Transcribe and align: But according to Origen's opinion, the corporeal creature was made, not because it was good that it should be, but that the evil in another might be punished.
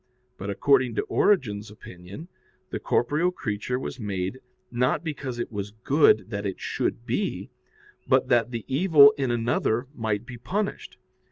But 0.35 0.49
according 0.49 0.95
to 0.95 1.03
Origen's 1.03 1.69
opinion, 1.69 2.27
the 2.71 2.79
corporeal 2.79 3.29
creature 3.29 3.77
was 3.79 3.99
made, 3.99 4.39
not 4.71 5.03
because 5.03 5.37
it 5.37 5.51
was 5.51 5.69
good 5.83 6.31
that 6.31 6.43
it 6.43 6.59
should 6.59 7.05
be, 7.05 7.51
but 8.07 8.27
that 8.27 8.49
the 8.49 8.65
evil 8.67 9.11
in 9.15 9.29
another 9.29 9.85
might 9.93 10.25
be 10.25 10.39
punished. 10.39 10.97